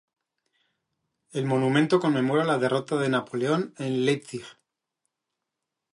[1.41, 4.43] El monumento conmemora la derrota de Napoleón en Leipzig.